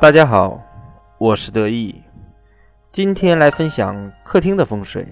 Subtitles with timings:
[0.00, 0.60] 大家好，
[1.18, 2.02] 我是德意，
[2.90, 5.06] 今天来分享客厅的风水。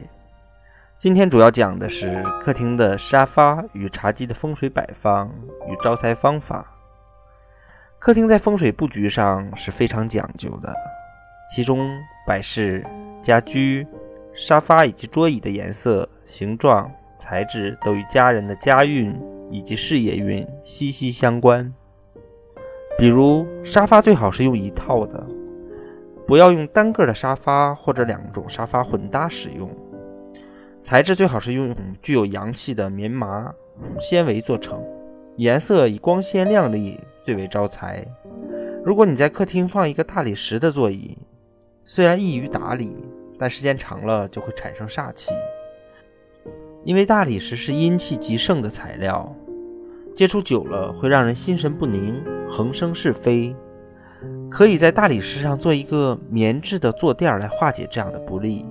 [0.99, 5.29] 今天主要讲的是客厅的沙发与茶几的风水摆放
[5.69, 6.67] 与招财方法。
[8.01, 10.75] 客厅在风水布局上是非常讲究的，
[11.55, 11.89] 其中
[12.27, 12.85] 摆饰、
[13.23, 13.87] 家居、
[14.35, 19.17] 沙发以及桌椅的颜色、形状、材质都与家人的家运
[19.49, 21.73] 以及事业运息息相关。
[23.01, 25.27] 比如沙发最好是用一套的，
[26.27, 29.71] 不要用单个的沙发或者两种沙发混搭使用。
[30.83, 33.51] 材质最好是用具有阳气的棉麻
[33.99, 34.85] 纤维做成，
[35.37, 38.07] 颜色以光鲜亮丽最为招财。
[38.85, 41.17] 如果你在客厅放一个大理石的座椅，
[41.87, 42.95] 虽然易于打理，
[43.39, 45.33] 但时间长了就会产生煞气，
[46.85, 49.35] 因为大理石是阴气极盛的材料。
[50.15, 53.55] 接触久了会让人心神不宁，横生是非。
[54.51, 58.67] 可以在大理石上做一个棉质的坐垫来化解这样的不利。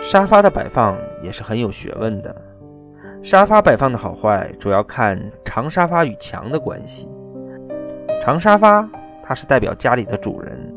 [0.00, 2.34] 沙发的摆放也是很有学问的。
[3.22, 7.08] 沙发摆放的好坏主要看长沙发与墙的关系。
[8.22, 8.88] 长沙发
[9.24, 10.72] 它是代表家里的主人，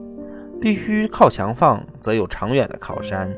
[0.59, 3.31] 必须靠墙放，则有长远的靠山，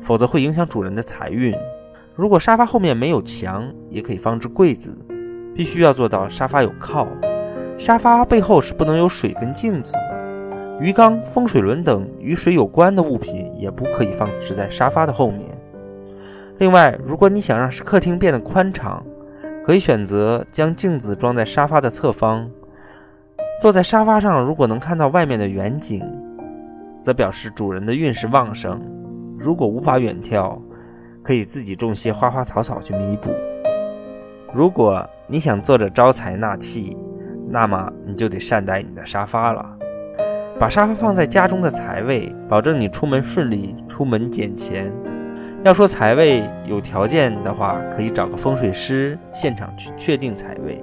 [0.00, 1.52] 否则会影响主人的财运。
[2.14, 4.96] 如果沙发后面没有墙，也可以放置柜子。
[5.54, 7.08] 必须要做到沙发有靠，
[7.76, 15.42] 沙发背后是不能有水跟镜子的，鱼缸、风水轮等与水有关的物品也不可以放置在沙发的后面。
[16.58, 19.04] 另外，如果你想让客厅变得宽敞，
[19.64, 22.48] 可以选择将镜子装在沙发的侧方。
[23.60, 26.00] 坐在沙发上，如果能看到外面的远景，
[27.00, 28.80] 则表示主人的运势旺盛。
[29.36, 30.56] 如果无法远眺，
[31.22, 33.30] 可以自己种些花花草草去弥补。
[34.52, 36.96] 如果你想坐着招财纳气，
[37.54, 39.64] 那么你就得善待你的沙发了。
[40.58, 44.90] 把沙发放在家中的财位，保证你出门顺利，出门捡钱。
[45.62, 50.82] 要说财位有条件的话，可以找个风水师现场去确定财位。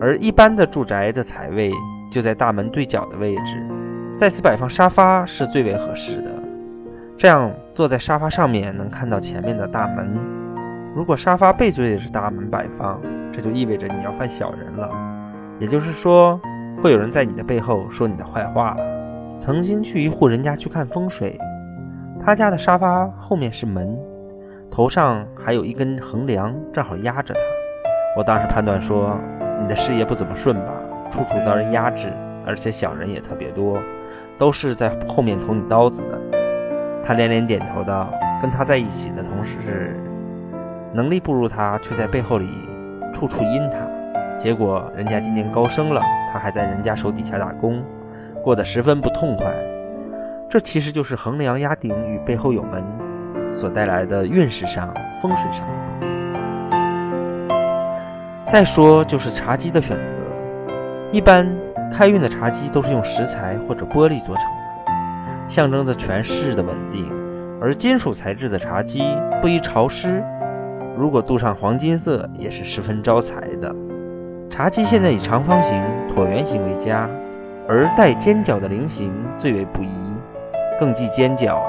[0.00, 1.70] 而一般的住宅的财位
[2.10, 3.64] 就在大门对角的位置，
[4.18, 6.32] 在此摆放沙发是最为合适的。
[7.16, 10.18] 这样坐在沙发上面能看到前面的大门。
[10.96, 13.00] 如果沙发背对着大门摆放，
[13.32, 14.90] 这就意味着你要犯小人了，
[15.62, 16.40] 也就是说，
[16.82, 18.82] 会有人在你的背后说你的坏话了。
[19.38, 21.38] 曾经去一户人家去看风水，
[22.20, 23.96] 他家的沙发后面是门，
[24.68, 27.40] 头上还有一根横梁，正好压着他。
[28.16, 29.16] 我当时判断说，
[29.60, 30.72] 你的事业不怎么顺吧，
[31.12, 32.12] 处处遭人压制，
[32.44, 33.78] 而且小人也特别多，
[34.36, 36.18] 都是在后面捅你刀子的。
[37.04, 38.12] 他连连点头道
[38.42, 39.96] ：“跟他在一起的同时是。”
[40.92, 42.48] 能力不如他，却在背后里
[43.14, 43.78] 处处阴他，
[44.42, 47.80] 结果人家今年高升了，他还在人家手底下打工，
[48.42, 49.54] 过得十分不痛快。
[50.50, 52.82] 这其实就是横梁压顶与背后有门
[53.48, 54.92] 所带来的运势上、
[55.22, 55.64] 风水上。
[58.48, 60.16] 再说就是茶几的选择，
[61.12, 61.48] 一般
[61.92, 67.04] 开运的茶几都是用石材或者玻璃做成的，象征着权势的稳定；
[67.60, 69.04] 而金属材质的茶几
[69.40, 70.20] 不宜潮湿。
[70.98, 73.72] 如果镀上黄金色，也是十分招财的。
[74.52, 75.82] 茶几现在以长方形、
[76.14, 77.08] 椭圆形为佳，
[77.66, 79.88] 而带尖角的菱形最为不宜，
[80.78, 81.64] 更忌尖角。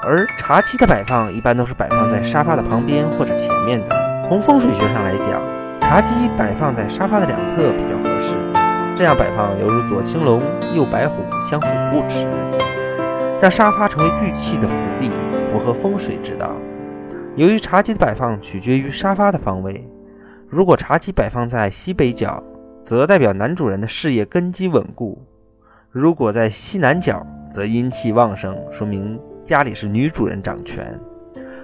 [0.00, 4.28] 而茶几的摆放一般都是摆放在沙发的旁边或者前面的。
[4.28, 5.42] 从风水学上来讲，
[5.80, 8.36] 茶几摆放在沙发的两侧比较合适，
[8.94, 10.40] 这样摆放犹如左青龙、
[10.76, 12.28] 右白虎相互护持，
[13.40, 15.10] 让沙发成为聚气的福地，
[15.48, 16.52] 符合风水之道。
[17.34, 19.84] 由于茶几的摆放取决于沙发的方位，
[20.52, 22.44] 如果茶几摆放在西北角，
[22.84, 25.16] 则代表男主人的事业根基稳固；
[25.90, 31.00] 如果在西南角，则阴气旺盛，说明家里是女主人掌权。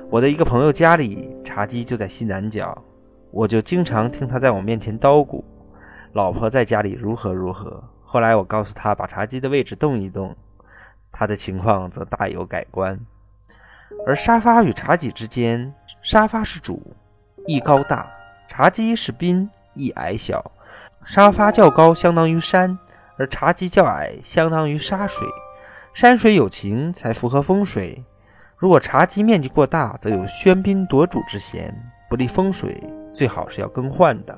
[0.09, 2.83] 我的一个朋友家里茶几就在西南角，
[3.31, 5.45] 我就经常听他在我面前叨咕，
[6.15, 7.85] 老婆在家里如何如何。
[8.03, 10.35] 后来我告诉他把茶几的位置动一动，
[11.13, 12.99] 他的情况则大有改观。
[14.07, 16.81] 而沙发与茶几之间，沙发是主，
[17.47, 18.07] 易高大；
[18.59, 20.51] 茶几是宾，易矮小。
[21.07, 22.77] 沙发较高，相当于山；
[23.17, 25.29] 而茶几较矮，相当于沙水。
[25.95, 28.03] 山水有情，才符合风水。
[28.57, 31.73] 如果茶几面积过大，则有喧宾夺主之嫌，
[32.11, 32.83] 不利风水，
[33.15, 34.37] 最好是要更换的。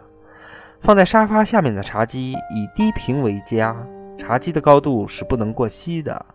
[0.80, 3.74] 放在沙发下面的茶几，以低平为佳。
[4.18, 6.26] 茶几的高度是不能过膝的。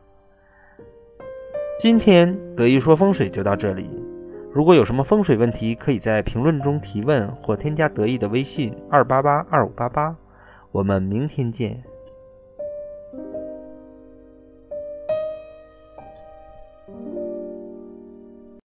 [1.80, 4.05] 今天德一说风水就到这里。
[4.56, 10.16] 如果有什么风水问题，可以在评论中提问或添加得意的微信二八八二五八八。
[10.72, 11.84] 我们明天见。